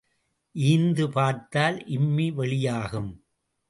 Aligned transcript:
ஈந்து 0.55 1.05
பார்த்தால் 1.09 1.87
இம்மி 1.87 2.31
வெளியாகும். 2.31 3.11